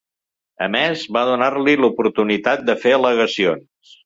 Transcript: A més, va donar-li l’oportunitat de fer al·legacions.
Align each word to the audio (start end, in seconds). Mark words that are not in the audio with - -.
A 0.67 0.69
més, 0.75 1.03
va 1.17 1.23
donar-li 1.31 1.75
l’oportunitat 1.83 2.65
de 2.71 2.79
fer 2.87 2.97
al·legacions. 2.99 3.95